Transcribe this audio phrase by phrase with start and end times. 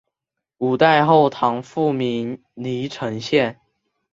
[0.57, 3.59] 五代后唐复名黎城县。